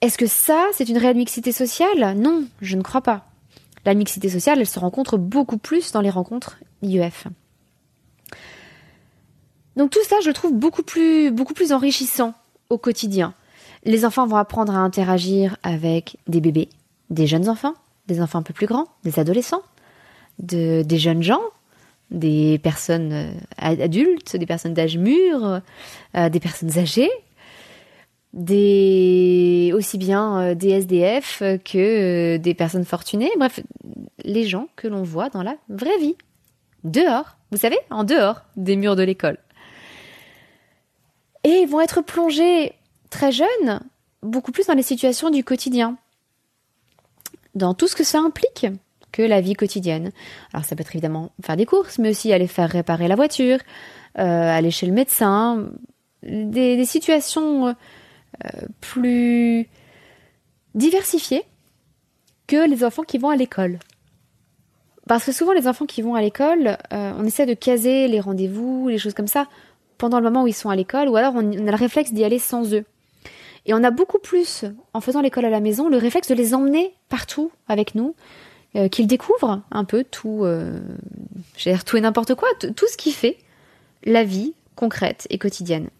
Est-ce 0.00 0.18
que 0.18 0.26
ça, 0.26 0.66
c'est 0.72 0.88
une 0.88 0.98
réelle 0.98 1.16
mixité 1.16 1.52
sociale? 1.52 2.16
Non, 2.16 2.44
je 2.60 2.76
ne 2.76 2.82
crois 2.82 3.02
pas. 3.02 3.26
La 3.84 3.94
mixité 3.94 4.28
sociale, 4.28 4.58
elle 4.60 4.66
se 4.66 4.78
rencontre 4.78 5.16
beaucoup 5.16 5.58
plus 5.58 5.92
dans 5.92 6.00
les 6.00 6.10
rencontres 6.10 6.58
IEF. 6.82 7.26
Donc 9.76 9.90
tout 9.90 10.04
ça, 10.04 10.16
je 10.24 10.30
trouve 10.30 10.52
beaucoup 10.52 10.82
plus, 10.82 11.30
beaucoup 11.30 11.54
plus 11.54 11.72
enrichissant 11.72 12.34
au 12.68 12.78
quotidien. 12.78 13.34
Les 13.84 14.04
enfants 14.04 14.26
vont 14.26 14.36
apprendre 14.36 14.74
à 14.74 14.78
interagir 14.78 15.56
avec 15.62 16.16
des 16.28 16.40
bébés, 16.40 16.68
des 17.10 17.26
jeunes 17.26 17.48
enfants, 17.48 17.74
des 18.06 18.20
enfants 18.20 18.38
un 18.38 18.42
peu 18.42 18.54
plus 18.54 18.66
grands, 18.66 18.86
des 19.04 19.18
adolescents, 19.18 19.62
de, 20.38 20.82
des 20.82 20.98
jeunes 20.98 21.22
gens, 21.22 21.40
des 22.12 22.58
personnes 22.58 23.12
euh, 23.12 23.32
adultes, 23.58 24.36
des 24.36 24.46
personnes 24.46 24.74
d'âge 24.74 24.98
mûr, 24.98 25.60
euh, 26.14 26.28
des 26.28 26.40
personnes 26.40 26.78
âgées, 26.78 27.10
aussi 29.72 29.98
bien 29.98 30.40
euh, 30.40 30.54
des 30.54 30.70
SDF 30.70 31.42
que 31.64 32.36
des 32.36 32.54
personnes 32.54 32.84
fortunées, 32.84 33.30
bref, 33.38 33.60
les 34.24 34.44
gens 34.44 34.68
que 34.76 34.86
l'on 34.86 35.02
voit 35.02 35.30
dans 35.30 35.42
la 35.42 35.56
vraie 35.68 35.98
vie, 35.98 36.16
dehors, 36.84 37.36
vous 37.50 37.58
savez, 37.58 37.78
en 37.90 38.04
dehors 38.04 38.42
des 38.56 38.76
murs 38.76 38.96
de 38.96 39.02
l'école. 39.02 39.38
Et 41.44 41.62
ils 41.62 41.68
vont 41.68 41.80
être 41.80 42.02
plongés 42.02 42.74
très 43.10 43.32
jeunes, 43.32 43.80
beaucoup 44.22 44.52
plus 44.52 44.66
dans 44.66 44.74
les 44.74 44.82
situations 44.82 45.30
du 45.30 45.42
quotidien, 45.42 45.96
dans 47.54 47.74
tout 47.74 47.88
ce 47.88 47.96
que 47.96 48.04
ça 48.04 48.20
implique 48.20 48.66
que 49.12 49.22
la 49.22 49.40
vie 49.40 49.54
quotidienne. 49.54 50.10
Alors 50.52 50.64
ça 50.64 50.74
peut 50.74 50.80
être 50.80 50.94
évidemment 50.94 51.30
faire 51.44 51.56
des 51.56 51.66
courses, 51.66 51.98
mais 51.98 52.10
aussi 52.10 52.32
aller 52.32 52.46
faire 52.46 52.70
réparer 52.70 53.08
la 53.08 53.14
voiture, 53.14 53.58
euh, 54.18 54.22
aller 54.22 54.70
chez 54.70 54.86
le 54.86 54.92
médecin, 54.92 55.68
des, 56.22 56.84
situations 56.84 57.68
euh, 57.68 57.74
plus 58.80 59.68
diversifiées 60.74 61.44
que 62.46 62.68
les 62.68 62.84
enfants 62.84 63.02
qui 63.02 63.18
vont 63.18 63.30
à 63.30 63.36
l'école. 63.36 63.78
Parce 65.08 65.24
que 65.24 65.32
souvent 65.32 65.52
les 65.52 65.66
enfants 65.66 65.86
qui 65.86 66.00
vont 66.00 66.14
à 66.14 66.22
l'école, 66.22 66.78
euh, 66.92 67.12
on 67.18 67.24
essaie 67.24 67.46
de 67.46 67.54
caser 67.54 68.08
les 68.08 68.20
rendez-vous, 68.20 68.88
les 68.88 68.98
choses 68.98 69.14
comme 69.14 69.26
ça, 69.26 69.46
pendant 69.98 70.18
le 70.18 70.24
moment 70.24 70.44
où 70.44 70.46
ils 70.46 70.54
sont 70.54 70.70
à 70.70 70.76
l'école, 70.76 71.08
ou 71.08 71.16
alors 71.16 71.34
on 71.34 71.66
a 71.66 71.70
le 71.70 71.76
réflexe 71.76 72.12
d'y 72.12 72.24
aller 72.24 72.38
sans 72.38 72.72
eux. 72.72 72.84
Et 73.66 73.74
on 73.74 73.84
a 73.84 73.90
beaucoup 73.90 74.18
plus, 74.18 74.64
en 74.92 75.00
faisant 75.00 75.20
l'école 75.20 75.44
à 75.44 75.50
la 75.50 75.60
maison, 75.60 75.88
le 75.88 75.96
réflexe 75.96 76.28
de 76.28 76.34
les 76.34 76.54
emmener 76.54 76.94
partout 77.08 77.52
avec 77.68 77.94
nous, 77.94 78.14
euh, 78.74 78.88
qu'il 78.88 79.06
découvre 79.06 79.60
un 79.70 79.84
peu 79.84 80.02
tout, 80.02 80.44
euh, 80.44 80.80
tout 81.84 81.96
et 81.98 82.00
n'importe 82.00 82.34
quoi, 82.34 82.48
tout 82.58 82.88
ce 82.88 82.96
qui 82.96 83.12
fait 83.12 83.36
la 84.04 84.24
vie 84.24 84.54
concrète 84.76 85.26
et 85.28 85.36
quotidienne. 85.36 85.90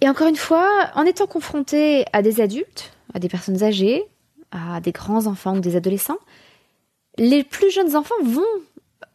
Et 0.00 0.08
encore 0.08 0.26
une 0.26 0.34
fois, 0.34 0.90
en 0.94 1.04
étant 1.04 1.28
confronté 1.28 2.04
à 2.12 2.20
des 2.22 2.40
adultes, 2.40 2.92
à 3.14 3.20
des 3.20 3.28
personnes 3.28 3.62
âgées, 3.62 4.02
à 4.50 4.80
des 4.80 4.90
grands 4.90 5.26
enfants 5.26 5.56
ou 5.56 5.60
des 5.60 5.76
adolescents, 5.76 6.18
les 7.16 7.44
plus 7.44 7.70
jeunes 7.70 7.94
enfants 7.94 8.14
vont 8.24 8.42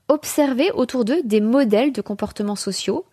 observer 0.08 0.72
autour 0.72 1.04
d'eux 1.04 1.22
des 1.24 1.42
modèles 1.42 1.92
de 1.92 2.02
comportements 2.02 2.56
sociaux 2.56 3.04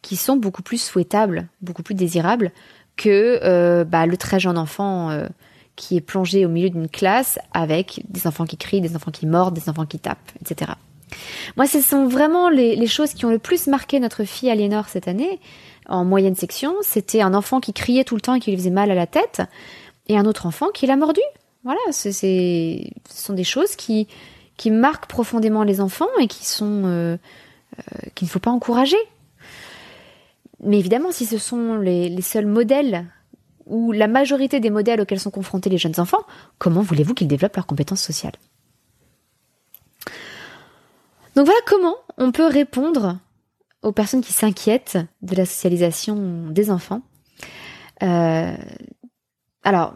qui 0.00 0.16
sont 0.16 0.34
beaucoup 0.34 0.62
plus 0.62 0.82
souhaitables, 0.82 1.46
beaucoup 1.60 1.84
plus 1.84 1.94
désirables 1.94 2.50
que 2.96 3.38
euh, 3.44 3.84
bah, 3.84 4.06
le 4.06 4.16
très 4.16 4.40
jeune 4.40 4.58
enfant 4.58 5.10
qui 5.82 5.96
est 5.96 6.00
plongé 6.00 6.46
au 6.46 6.48
milieu 6.48 6.70
d'une 6.70 6.88
classe 6.88 7.40
avec 7.52 8.04
des 8.08 8.28
enfants 8.28 8.44
qui 8.44 8.56
crient, 8.56 8.80
des 8.80 8.94
enfants 8.94 9.10
qui 9.10 9.26
mordent, 9.26 9.54
des 9.54 9.68
enfants 9.68 9.84
qui 9.84 9.98
tapent, 9.98 10.30
etc. 10.40 10.74
Moi, 11.56 11.66
ce 11.66 11.80
sont 11.80 12.06
vraiment 12.06 12.48
les, 12.50 12.86
choses 12.86 13.14
qui 13.14 13.26
ont 13.26 13.30
le 13.30 13.40
plus 13.40 13.66
marqué 13.66 13.98
notre 13.98 14.22
fille 14.22 14.48
Aliénor 14.48 14.88
cette 14.88 15.08
année, 15.08 15.40
en 15.88 16.04
moyenne 16.04 16.36
section. 16.36 16.72
C'était 16.82 17.20
un 17.20 17.34
enfant 17.34 17.58
qui 17.58 17.72
criait 17.72 18.04
tout 18.04 18.14
le 18.14 18.20
temps 18.20 18.34
et 18.34 18.40
qui 18.40 18.52
lui 18.52 18.58
faisait 18.58 18.70
mal 18.70 18.92
à 18.92 18.94
la 18.94 19.08
tête, 19.08 19.42
et 20.06 20.16
un 20.16 20.24
autre 20.24 20.46
enfant 20.46 20.68
qui 20.68 20.86
l'a 20.86 20.96
mordu. 20.96 21.20
Voilà, 21.64 21.80
ce 21.90 22.12
sont 23.10 23.32
des 23.32 23.44
choses 23.44 23.74
qui, 23.74 24.06
marquent 24.66 25.08
profondément 25.08 25.64
les 25.64 25.80
enfants 25.80 26.06
et 26.20 26.28
qui 26.28 26.46
euh, 26.62 27.16
euh, 27.16 27.16
qu'il 28.14 28.26
ne 28.26 28.30
faut 28.30 28.38
pas 28.38 28.52
encourager. 28.52 28.96
Mais 30.62 30.78
évidemment, 30.78 31.10
si 31.10 31.26
ce 31.26 31.38
sont 31.38 31.74
les 31.74 32.22
seuls 32.22 32.46
modèles 32.46 33.04
ou 33.72 33.90
la 33.90 34.06
majorité 34.06 34.60
des 34.60 34.68
modèles 34.68 35.00
auxquels 35.00 35.18
sont 35.18 35.30
confrontés 35.30 35.70
les 35.70 35.78
jeunes 35.78 35.98
enfants, 35.98 36.24
comment 36.58 36.82
voulez-vous 36.82 37.14
qu'ils 37.14 37.26
développent 37.26 37.56
leurs 37.56 37.66
compétences 37.66 38.02
sociales? 38.02 38.34
Donc 41.34 41.46
voilà 41.46 41.60
comment 41.66 41.96
on 42.18 42.32
peut 42.32 42.46
répondre 42.46 43.18
aux 43.80 43.92
personnes 43.92 44.20
qui 44.20 44.34
s'inquiètent 44.34 44.98
de 45.22 45.34
la 45.34 45.46
socialisation 45.46 46.48
des 46.50 46.70
enfants. 46.70 47.00
Euh, 48.02 48.54
alors, 49.64 49.94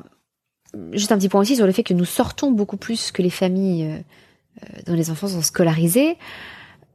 juste 0.92 1.12
un 1.12 1.18
petit 1.18 1.28
point 1.28 1.42
aussi 1.42 1.56
sur 1.56 1.66
le 1.66 1.72
fait 1.72 1.82
que 1.82 1.92
nous 1.92 2.06
sortons 2.06 2.50
beaucoup 2.50 2.78
plus 2.78 3.12
que 3.12 3.20
les 3.20 3.30
familles 3.30 4.02
dont 4.86 4.94
les 4.94 5.10
enfants 5.10 5.28
sont 5.28 5.42
scolarisés. 5.42 6.16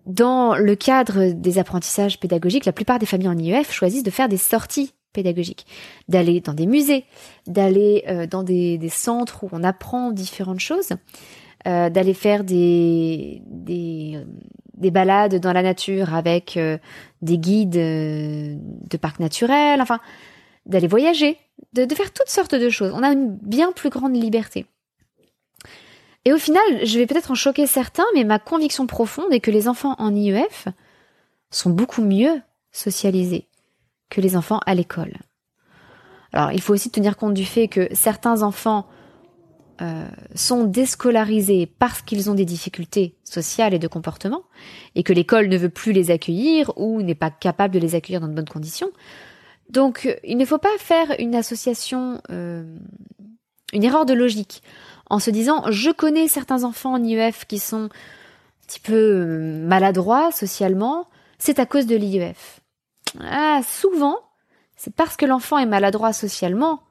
Dans 0.07 0.55
le 0.55 0.75
cadre 0.75 1.31
des 1.31 1.59
apprentissages 1.59 2.19
pédagogiques, 2.19 2.65
la 2.65 2.71
plupart 2.71 2.97
des 2.97 3.05
familles 3.05 3.27
en 3.27 3.37
IEF 3.37 3.71
choisissent 3.71 4.01
de 4.01 4.09
faire 4.09 4.29
des 4.29 4.37
sorties 4.37 4.95
pédagogiques, 5.11 5.65
d'aller 6.07 6.41
dans 6.41 6.53
des 6.53 6.65
musées, 6.65 7.05
d'aller 7.47 8.03
euh, 8.07 8.27
dans 8.27 8.43
des, 8.43 8.79
centres 8.89 9.43
où 9.43 9.49
on 9.51 9.63
apprend 9.63 10.11
différentes 10.11 10.59
choses, 10.59 10.93
euh, 11.67 11.89
d'aller 11.89 12.13
faire 12.13 12.43
des, 12.43 13.41
des, 13.45 14.19
des, 14.73 14.91
balades 14.91 15.39
dans 15.39 15.53
la 15.53 15.61
nature 15.61 16.13
avec 16.13 16.57
euh, 16.57 16.77
des 17.21 17.37
guides 17.37 17.71
de 17.71 18.97
parcs 18.97 19.19
naturels, 19.19 19.81
enfin, 19.81 19.99
d'aller 20.65 20.87
voyager, 20.87 21.37
de, 21.73 21.85
de 21.85 21.95
faire 21.95 22.11
toutes 22.11 22.29
sortes 22.29 22.55
de 22.55 22.69
choses. 22.69 22.93
On 22.95 23.03
a 23.03 23.11
une 23.11 23.35
bien 23.35 23.71
plus 23.71 23.89
grande 23.89 24.15
liberté. 24.15 24.65
Et 26.25 26.33
au 26.33 26.37
final, 26.37 26.61
je 26.83 26.99
vais 26.99 27.07
peut-être 27.07 27.31
en 27.31 27.35
choquer 27.35 27.65
certains, 27.65 28.05
mais 28.13 28.23
ma 28.23 28.37
conviction 28.37 28.85
profonde 28.85 29.33
est 29.33 29.39
que 29.39 29.49
les 29.49 29.67
enfants 29.67 29.95
en 29.97 30.15
IEF 30.15 30.67
sont 31.49 31.71
beaucoup 31.71 32.03
mieux 32.03 32.41
socialisés 32.71 33.47
que 34.11 34.21
les 34.21 34.35
enfants 34.35 34.59
à 34.67 34.75
l'école. 34.75 35.13
Alors, 36.33 36.51
il 36.51 36.61
faut 36.61 36.73
aussi 36.73 36.91
tenir 36.91 37.17
compte 37.17 37.33
du 37.33 37.45
fait 37.45 37.67
que 37.67 37.87
certains 37.93 38.43
enfants 38.43 38.85
euh, 39.81 40.07
sont 40.35 40.65
déscolarisés 40.65 41.65
parce 41.65 42.03
qu'ils 42.03 42.29
ont 42.29 42.35
des 42.35 42.45
difficultés 42.45 43.15
sociales 43.23 43.73
et 43.73 43.79
de 43.79 43.87
comportement, 43.87 44.43
et 44.93 45.01
que 45.01 45.11
l'école 45.11 45.47
ne 45.47 45.57
veut 45.57 45.69
plus 45.69 45.91
les 45.91 46.11
accueillir 46.11 46.71
ou 46.77 47.01
n'est 47.01 47.15
pas 47.15 47.31
capable 47.31 47.73
de 47.73 47.79
les 47.79 47.95
accueillir 47.95 48.21
dans 48.21 48.27
de 48.27 48.33
bonnes 48.33 48.47
conditions. 48.47 48.91
Donc, 49.69 50.15
il 50.23 50.37
ne 50.37 50.45
faut 50.45 50.59
pas 50.59 50.77
faire 50.77 51.15
une 51.17 51.33
association, 51.33 52.21
euh, 52.29 52.63
une 53.73 53.83
erreur 53.83 54.05
de 54.05 54.13
logique 54.13 54.61
en 55.09 55.19
se 55.19 55.31
disant 55.31 55.63
je 55.71 55.89
connais 55.89 56.27
certains 56.27 56.63
enfants 56.63 56.93
en 56.93 57.03
IEF 57.03 57.45
qui 57.45 57.57
sont 57.57 57.85
un 57.85 58.67
petit 58.67 58.79
peu 58.79 58.93
euh, 58.93 59.67
maladroits 59.67 60.31
socialement, 60.31 61.07
c'est 61.39 61.59
à 61.59 61.65
cause 61.65 61.87
de 61.87 61.95
l'IEF. 61.95 62.60
Ah, 63.19 63.61
souvent, 63.67 64.17
c'est 64.75 64.93
parce 64.95 65.17
que 65.17 65.25
l'enfant 65.25 65.57
est 65.57 65.65
maladroit 65.65 66.13
socialement 66.13 66.81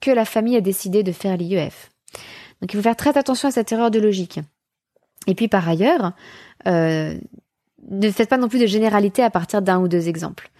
que 0.00 0.10
la 0.10 0.24
famille 0.24 0.56
a 0.56 0.60
décidé 0.60 1.02
de 1.02 1.12
faire 1.12 1.36
l'IEF. 1.36 1.90
Donc 2.60 2.72
il 2.72 2.76
faut 2.76 2.82
faire 2.82 2.96
très 2.96 3.16
attention 3.16 3.48
à 3.48 3.50
cette 3.52 3.72
erreur 3.72 3.90
de 3.90 3.98
logique. 3.98 4.40
Et 5.26 5.34
puis 5.34 5.48
par 5.48 5.68
ailleurs, 5.68 6.12
euh, 6.66 7.16
ne 7.88 8.10
faites 8.10 8.28
pas 8.28 8.36
non 8.36 8.48
plus 8.48 8.58
de 8.58 8.66
généralité 8.66 9.22
à 9.22 9.30
partir 9.30 9.62
d'un 9.62 9.78
ou 9.78 9.88
deux 9.88 10.08
exemples. 10.08 10.50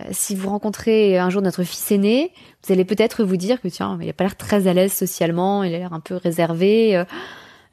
Euh, 0.00 0.04
si 0.10 0.34
vous 0.34 0.50
rencontrez 0.50 1.18
un 1.18 1.30
jour 1.30 1.42
notre 1.42 1.62
fils 1.62 1.92
aîné, 1.92 2.32
vous 2.64 2.72
allez 2.72 2.84
peut-être 2.84 3.24
vous 3.24 3.36
dire 3.36 3.60
que 3.60 3.68
tiens, 3.68 3.98
il 4.00 4.08
a 4.08 4.12
pas 4.12 4.24
l'air 4.24 4.36
très 4.36 4.66
à 4.66 4.74
l'aise 4.74 4.92
socialement, 4.92 5.62
il 5.62 5.74
a 5.74 5.78
l'air 5.78 5.92
un 5.92 6.00
peu 6.00 6.16
réservé. 6.16 6.96
Euh, 6.96 7.04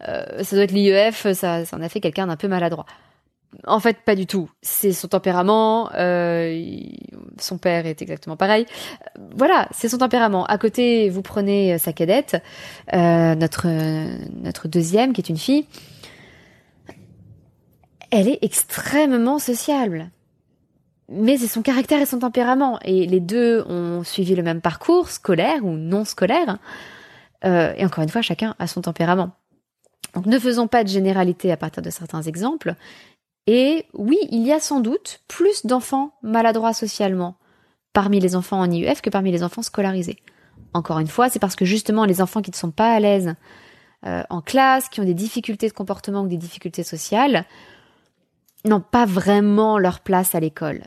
euh 0.08 0.44
ça 0.44 0.56
doit 0.56 0.66
être 0.66 0.72
l'IEF, 0.72 1.32
ça, 1.34 1.66
ça 1.66 1.78
en 1.78 1.82
a 1.82 1.90
fait 1.90 2.00
quelqu'un 2.00 2.28
d'un 2.28 2.38
peu 2.38 2.48
maladroit. 2.48 2.86
En 3.68 3.80
fait, 3.80 3.98
pas 4.06 4.16
du 4.16 4.26
tout. 4.26 4.50
C'est 4.62 4.94
son 4.94 5.10
tempérament. 5.10 5.92
Euh, 5.96 6.64
son 7.40 7.58
père 7.58 7.86
est 7.86 8.02
exactement 8.02 8.38
pareil. 8.38 8.66
Voilà, 9.36 9.68
c'est 9.72 9.90
son 9.90 9.98
tempérament. 9.98 10.46
À 10.46 10.58
côté, 10.58 11.10
vous 11.10 11.22
prenez 11.22 11.78
sa 11.78 11.94
cadette, 11.94 12.42
euh, 12.94 13.36
notre 13.36 13.68
notre 14.42 14.68
deuxième, 14.68 15.14
qui 15.14 15.22
est 15.22 15.30
une 15.30 15.38
fille. 15.38 15.66
Elle 18.10 18.28
est 18.28 18.40
extrêmement 18.42 19.40
sociable 19.40 20.12
mais 21.12 21.38
c'est 21.38 21.48
son 21.48 21.62
caractère 21.62 22.02
et 22.02 22.06
son 22.06 22.20
tempérament. 22.20 22.80
Et 22.84 23.06
les 23.06 23.20
deux 23.20 23.64
ont 23.68 24.04
suivi 24.04 24.34
le 24.34 24.44
même 24.44 24.62
parcours, 24.62 25.10
scolaire 25.10 25.64
ou 25.66 25.72
non 25.72 26.06
scolaire. 26.06 26.58
Euh, 27.44 27.74
et 27.76 27.86
encore 27.86 28.04
une 28.04 28.10
fois, 28.10 28.22
chacun 28.22 28.56
a 28.60 28.68
son 28.68 28.82
tempérament. 28.82 29.32
Donc 30.16 30.26
ne 30.26 30.40
faisons 30.40 30.68
pas 30.68 30.84
de 30.84 30.90
généralité 30.90 31.52
à 31.52 31.58
partir 31.58 31.84
de 31.84 31.90
certains 31.90 32.22
exemples. 32.22 32.76
Et 33.48 33.86
oui, 33.94 34.18
il 34.30 34.46
y 34.46 34.52
a 34.52 34.60
sans 34.60 34.80
doute 34.80 35.22
plus 35.28 35.66
d'enfants 35.66 36.14
maladroits 36.22 36.74
socialement 36.74 37.38
parmi 37.94 38.20
les 38.20 38.36
enfants 38.36 38.60
en 38.60 38.72
IUF 38.72 39.02
que 39.02 39.10
parmi 39.10 39.32
les 39.32 39.44
enfants 39.44 39.62
scolarisés. 39.62 40.18
Encore 40.74 41.00
une 41.00 41.08
fois, 41.08 41.30
c'est 41.30 41.40
parce 41.40 41.56
que 41.56 41.66
justement 41.66 42.06
les 42.06 42.22
enfants 42.22 42.42
qui 42.42 42.52
ne 42.52 42.56
sont 42.56 42.72
pas 42.72 42.94
à 42.94 43.00
l'aise 43.00 43.36
euh, 44.06 44.24
en 44.30 44.42
classe, 44.42 44.90
qui 44.90 45.02
ont 45.02 45.06
des 45.06 45.14
difficultés 45.14 45.68
de 45.68 45.74
comportement 45.74 46.22
ou 46.22 46.28
des 46.28 46.38
difficultés 46.38 46.84
sociales, 46.84 47.46
n'ont 48.66 48.82
pas 48.82 49.06
vraiment 49.06 49.78
leur 49.78 50.00
place 50.00 50.36
à 50.36 50.40
l'école. 50.40 50.84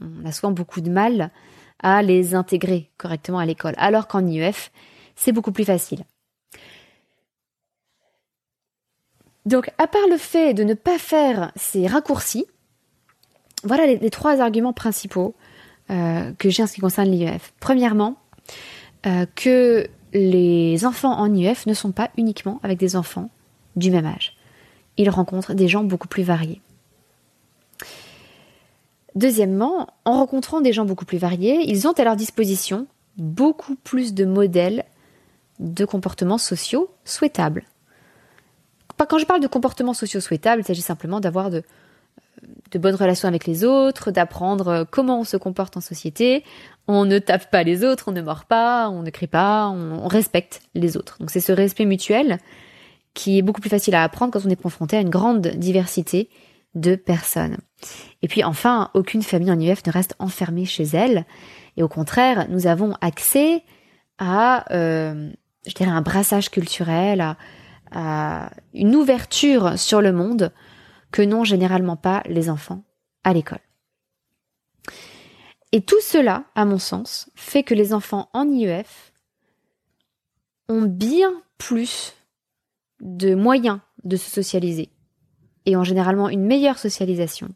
On 0.00 0.26
a 0.26 0.32
souvent 0.32 0.52
beaucoup 0.52 0.80
de 0.80 0.90
mal 0.90 1.30
à 1.82 2.02
les 2.02 2.34
intégrer 2.34 2.90
correctement 2.98 3.38
à 3.38 3.46
l'école, 3.46 3.74
alors 3.76 4.06
qu'en 4.06 4.26
IEF, 4.26 4.70
c'est 5.14 5.32
beaucoup 5.32 5.52
plus 5.52 5.64
facile. 5.64 6.04
Donc, 9.46 9.70
à 9.78 9.86
part 9.86 10.06
le 10.10 10.18
fait 10.18 10.54
de 10.54 10.64
ne 10.64 10.74
pas 10.74 10.98
faire 10.98 11.52
ces 11.56 11.86
raccourcis, 11.86 12.46
voilà 13.62 13.86
les, 13.86 14.10
trois 14.10 14.40
arguments 14.40 14.72
principaux 14.72 15.34
euh, 15.90 16.32
que 16.38 16.50
j'ai 16.50 16.64
en 16.64 16.66
ce 16.66 16.74
qui 16.74 16.80
concerne 16.80 17.08
l'IEF. 17.08 17.52
Premièrement, 17.60 18.16
euh, 19.06 19.24
que 19.36 19.86
les 20.12 20.84
enfants 20.84 21.16
en 21.16 21.32
IEF 21.32 21.66
ne 21.66 21.74
sont 21.74 21.92
pas 21.92 22.10
uniquement 22.16 22.60
avec 22.62 22.78
des 22.78 22.96
enfants 22.96 23.30
du 23.76 23.90
même 23.90 24.06
âge. 24.06 24.36
Ils 24.96 25.10
rencontrent 25.10 25.54
des 25.54 25.68
gens 25.68 25.84
beaucoup 25.84 26.08
plus 26.08 26.22
variés. 26.22 26.60
Deuxièmement, 29.14 29.88
en 30.04 30.12
rencontrant 30.18 30.60
des 30.60 30.72
gens 30.72 30.84
beaucoup 30.84 31.04
plus 31.04 31.18
variés, 31.18 31.60
ils 31.66 31.86
ont 31.86 31.92
à 31.92 32.04
leur 32.04 32.16
disposition 32.16 32.86
beaucoup 33.16 33.76
plus 33.76 34.12
de 34.12 34.24
modèles 34.24 34.84
de 35.58 35.84
comportements 35.84 36.38
sociaux 36.38 36.90
souhaitables. 37.04 37.64
Quand 39.04 39.18
je 39.18 39.26
parle 39.26 39.40
de 39.40 39.46
comportements 39.46 39.94
sociaux 39.94 40.20
souhaitables, 40.20 40.62
il 40.62 40.64
s'agit 40.64 40.82
simplement 40.82 41.20
d'avoir 41.20 41.50
de, 41.50 41.62
bonnes 42.74 42.94
relations 42.94 43.28
avec 43.28 43.46
les 43.46 43.64
autres, 43.64 44.10
d'apprendre 44.10 44.86
comment 44.90 45.20
on 45.20 45.24
se 45.24 45.36
comporte 45.36 45.76
en 45.76 45.80
société. 45.80 46.44
On 46.88 47.04
ne 47.04 47.18
tape 47.18 47.50
pas 47.50 47.62
les 47.62 47.84
autres, 47.84 48.08
on 48.08 48.12
ne 48.12 48.22
mord 48.22 48.44
pas, 48.44 48.88
on 48.90 49.02
ne 49.02 49.10
crie 49.10 49.26
pas, 49.26 49.68
on 49.68 50.08
respecte 50.08 50.62
les 50.74 50.96
autres. 50.96 51.16
Donc 51.20 51.30
c'est 51.30 51.40
ce 51.40 51.52
respect 51.52 51.84
mutuel 51.84 52.38
qui 53.14 53.38
est 53.38 53.42
beaucoup 53.42 53.62
plus 53.62 53.70
facile 53.70 53.94
à 53.94 54.04
apprendre 54.04 54.32
quand 54.32 54.44
on 54.44 54.50
est 54.50 54.60
confronté 54.60 54.96
à 54.96 55.00
une 55.00 55.08
grande 55.08 55.46
diversité 55.46 56.28
de 56.74 56.94
personnes. 56.94 57.56
Et 58.22 58.28
puis 58.28 58.44
enfin, 58.44 58.90
aucune 58.94 59.22
famille 59.22 59.50
en 59.50 59.58
IEF 59.58 59.84
ne 59.86 59.92
reste 59.92 60.14
enfermée 60.18 60.66
chez 60.66 60.84
elle. 60.84 61.24
Et 61.76 61.82
au 61.82 61.88
contraire, 61.88 62.46
nous 62.50 62.66
avons 62.66 62.94
accès 63.00 63.62
à, 64.18 64.70
euh, 64.72 65.30
je 65.66 65.72
dirais, 65.72 65.90
un 65.90 66.02
brassage 66.02 66.50
culturel, 66.50 67.20
à 67.20 67.36
une 68.74 68.94
ouverture 68.94 69.78
sur 69.78 70.00
le 70.00 70.12
monde 70.12 70.52
que 71.10 71.22
n'ont 71.22 71.44
généralement 71.44 71.96
pas 71.96 72.22
les 72.26 72.50
enfants 72.50 72.84
à 73.24 73.32
l'école. 73.32 73.60
Et 75.72 75.80
tout 75.80 76.00
cela, 76.00 76.44
à 76.54 76.64
mon 76.64 76.78
sens, 76.78 77.30
fait 77.34 77.62
que 77.62 77.74
les 77.74 77.92
enfants 77.92 78.30
en 78.32 78.48
IEF 78.48 79.12
ont 80.68 80.82
bien 80.82 81.32
plus 81.58 82.14
de 83.00 83.34
moyens 83.34 83.80
de 84.04 84.16
se 84.16 84.30
socialiser 84.30 84.90
et 85.64 85.76
ont 85.76 85.84
généralement 85.84 86.28
une 86.28 86.44
meilleure 86.44 86.78
socialisation 86.78 87.48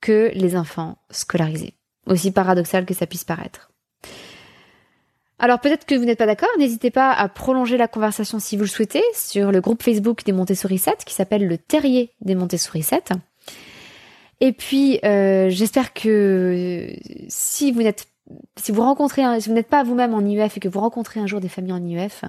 que 0.00 0.30
les 0.34 0.56
enfants 0.56 0.98
scolarisés, 1.10 1.74
aussi 2.06 2.30
paradoxal 2.30 2.86
que 2.86 2.94
ça 2.94 3.06
puisse 3.06 3.24
paraître. 3.24 3.67
Alors 5.38 5.60
peut-être 5.60 5.86
que 5.86 5.94
vous 5.94 6.04
n'êtes 6.04 6.18
pas 6.18 6.26
d'accord, 6.26 6.48
n'hésitez 6.58 6.90
pas 6.90 7.12
à 7.12 7.28
prolonger 7.28 7.76
la 7.76 7.86
conversation 7.86 8.38
si 8.38 8.56
vous 8.56 8.64
le 8.64 8.68
souhaitez 8.68 9.02
sur 9.14 9.52
le 9.52 9.60
groupe 9.60 9.82
Facebook 9.82 10.24
des 10.24 10.32
Montessori 10.32 10.78
7 10.78 11.04
qui 11.04 11.14
s'appelle 11.14 11.46
le 11.46 11.58
Terrier 11.58 12.10
des 12.20 12.34
Montessori 12.34 12.82
7. 12.82 13.12
Et 14.40 14.52
puis 14.52 14.98
euh, 15.04 15.48
j'espère 15.48 15.92
que 15.92 16.92
si 17.28 17.70
vous 17.70 17.82
n'êtes 17.82 18.08
si 18.56 18.72
vous 18.72 18.82
rencontrez 18.82 19.22
si 19.40 19.48
vous 19.48 19.54
n'êtes 19.54 19.68
pas 19.68 19.84
vous-même 19.84 20.12
en 20.12 20.20
IEF 20.20 20.56
et 20.56 20.60
que 20.60 20.68
vous 20.68 20.80
rencontrez 20.80 21.20
un 21.20 21.26
jour 21.26 21.40
des 21.40 21.48
familles 21.48 21.72
en 21.72 21.84
IEF, 21.84 22.24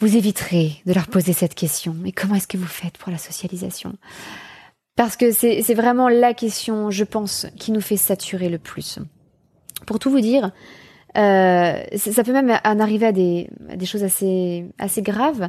vous 0.00 0.16
éviterez 0.16 0.82
de 0.86 0.92
leur 0.92 1.08
poser 1.08 1.32
cette 1.32 1.54
question. 1.54 1.94
Mais 1.98 2.12
comment 2.12 2.34
est-ce 2.34 2.46
que 2.46 2.56
vous 2.56 2.66
faites 2.66 2.98
pour 2.98 3.10
la 3.10 3.18
socialisation? 3.18 3.94
Parce 4.94 5.16
que 5.16 5.30
c'est 5.30 5.74
vraiment 5.74 6.08
la 6.08 6.34
question, 6.34 6.90
je 6.90 7.04
pense, 7.04 7.46
qui 7.56 7.70
nous 7.70 7.80
fait 7.80 7.96
saturer 7.96 8.48
le 8.48 8.58
plus. 8.58 8.98
Pour 9.86 10.00
tout 10.00 10.10
vous 10.10 10.20
dire, 10.20 10.50
euh, 11.18 11.82
ça 11.96 12.24
peut 12.24 12.32
même 12.32 12.58
en 12.64 12.80
arriver 12.80 13.06
à 13.06 13.12
des, 13.12 13.50
des 13.74 13.86
choses 13.86 14.04
assez, 14.04 14.66
assez 14.78 15.02
graves. 15.02 15.48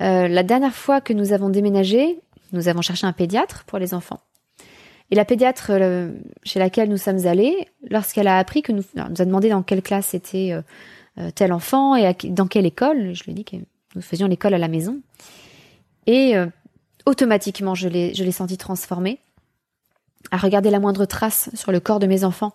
Euh, 0.00 0.28
la 0.28 0.42
dernière 0.42 0.74
fois 0.74 1.00
que 1.00 1.12
nous 1.12 1.32
avons 1.32 1.48
déménagé, 1.48 2.20
nous 2.52 2.68
avons 2.68 2.82
cherché 2.82 3.06
un 3.06 3.12
pédiatre 3.12 3.64
pour 3.64 3.78
les 3.78 3.94
enfants. 3.94 4.20
Et 5.10 5.16
la 5.16 5.24
pédiatre 5.24 5.70
euh, 5.70 6.12
chez 6.44 6.60
laquelle 6.60 6.88
nous 6.88 6.96
sommes 6.96 7.26
allés, 7.26 7.66
lorsqu'elle 7.90 8.28
a 8.28 8.38
appris 8.38 8.62
que 8.62 8.72
nous, 8.72 8.84
nous 8.94 9.20
a 9.20 9.24
demandé 9.24 9.48
dans 9.48 9.62
quelle 9.62 9.82
classe 9.82 10.14
était 10.14 10.54
euh, 11.18 11.30
tel 11.34 11.52
enfant 11.52 11.96
et 11.96 12.14
dans 12.30 12.46
quelle 12.46 12.66
école, 12.66 13.14
je 13.14 13.24
lui 13.24 13.32
ai 13.32 13.34
dit 13.34 13.44
que 13.44 13.56
nous 13.96 14.02
faisions 14.02 14.28
l'école 14.28 14.54
à 14.54 14.58
la 14.58 14.68
maison. 14.68 15.00
Et 16.06 16.36
euh, 16.36 16.46
automatiquement, 17.04 17.74
je 17.74 17.88
l'ai 17.88 18.32
senti 18.32 18.56
transformé. 18.56 19.18
À 20.30 20.36
regarder 20.36 20.70
la 20.70 20.80
moindre 20.80 21.04
trace 21.04 21.50
sur 21.54 21.72
le 21.72 21.80
corps 21.80 21.98
de 21.98 22.06
mes 22.06 22.24
enfants 22.24 22.52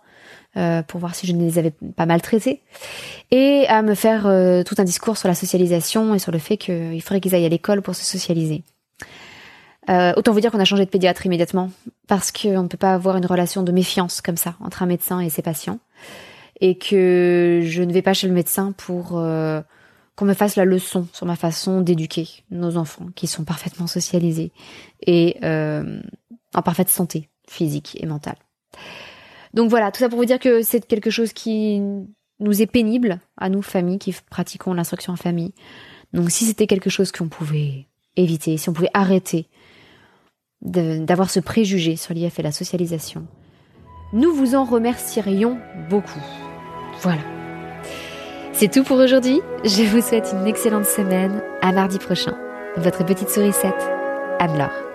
euh, 0.58 0.82
pour 0.84 1.00
voir 1.00 1.16
si 1.16 1.28
je 1.28 1.34
ne 1.34 1.44
les 1.44 1.58
avais 1.60 1.74
pas 1.96 2.06
maltraités, 2.06 2.62
et 3.32 3.66
à 3.68 3.82
me 3.82 3.94
faire 3.94 4.26
euh, 4.26 4.64
tout 4.64 4.76
un 4.78 4.84
discours 4.84 5.18
sur 5.18 5.28
la 5.28 5.36
socialisation 5.36 6.16
et 6.16 6.20
sur 6.20 6.32
le 6.32 6.40
fait 6.40 6.58
qu'il 6.58 7.02
faudrait 7.02 7.20
qu'ils 7.20 7.36
aillent 7.36 7.46
à 7.46 7.50
l'école 7.50 7.82
pour 7.82 7.96
se 7.96 8.04
socialiser. 8.04 8.64
Euh, 9.90 10.14
autant 10.16 10.32
vous 10.32 10.40
dire 10.40 10.52
qu'on 10.52 10.60
a 10.60 10.66
changé 10.66 10.86
de 10.86 10.90
pédiatre 10.90 11.26
immédiatement, 11.26 11.72
parce 12.08 12.32
qu'on 12.32 12.64
ne 12.64 12.68
peut 12.68 12.78
pas 12.78 12.94
avoir 12.94 13.18
une 13.18 13.26
relation 13.26 13.64
de 13.64 13.72
méfiance 13.72 14.22
comme 14.22 14.38
ça 14.38 14.56
entre 14.60 14.82
un 14.84 14.88
médecin 14.88 15.20
et 15.20 15.30
ses 15.30 15.42
patients, 15.42 15.80
et 16.60 16.78
que 16.78 17.62
je 17.64 17.84
ne 17.84 17.94
vais 17.94 18.02
pas 18.02 18.14
chez 18.14 18.28
le 18.28 18.34
médecin 18.34 18.74
pour 18.78 19.18
euh, 19.18 19.62
qu'on 20.16 20.26
me 20.26 20.34
fasse 20.34 20.56
la 20.56 20.66
leçon 20.66 21.08
sur 21.14 21.26
ma 21.26 21.36
façon 21.36 21.82
d'éduquer 21.82 22.28
nos 22.50 22.78
enfants, 22.78 23.08
qui 23.16 23.28
sont 23.28 23.44
parfaitement 23.44 23.88
socialisés 23.88 24.52
et 25.06 25.38
euh, 25.44 26.00
en 26.54 26.62
parfaite 26.62 26.90
santé 26.90 27.30
physique 27.50 27.98
et 28.02 28.06
mentale. 28.06 28.38
Donc 29.54 29.70
voilà, 29.70 29.92
tout 29.92 30.00
ça 30.00 30.10
pour 30.10 30.20
vous 30.20 30.26
dire 30.26 30.40
que 30.40 30.62
c'est 30.64 30.86
quelque 30.86 31.10
chose 31.10 31.34
qui 31.34 31.82
nous 32.40 32.62
est 32.62 32.68
pénible 32.68 33.20
à 33.38 33.50
nous, 33.50 33.62
familles, 33.62 34.00
qui 34.00 34.14
pratiquons 34.30 34.74
l'instruction 34.74 35.14
en 35.14 35.18
famille. 35.18 35.54
Donc 36.14 36.30
si 36.32 36.46
c'était 36.46 36.68
quelque 36.68 36.90
chose 36.90 37.12
qu'on 37.12 37.30
pouvait 37.30 37.88
éviter, 38.16 38.58
si 38.58 38.70
on 38.70 38.74
pouvait 38.74 38.90
arrêter 38.94 39.48
d'avoir 40.62 41.30
ce 41.30 41.40
préjugé 41.40 41.96
sur 41.96 42.14
l'IF 42.14 42.40
et 42.40 42.44
la 42.44 42.52
socialisation, 42.52 43.28
nous 44.14 44.34
vous 44.34 44.56
en 44.56 44.66
remercierions 44.66 45.58
beaucoup. 45.90 46.24
Voilà. 47.02 47.22
C'est 48.54 48.72
tout 48.72 48.84
pour 48.84 48.98
aujourd'hui. 48.98 49.42
Je 49.66 49.84
vous 49.84 50.02
souhaite 50.02 50.30
une 50.32 50.48
excellente 50.48 50.86
semaine. 50.86 51.42
À 51.62 51.74
mardi 51.74 52.00
prochain. 52.00 52.38
Votre 52.78 53.06
petite 53.06 53.30
sourisette, 53.30 53.90
Anne-Laure. 54.40 54.95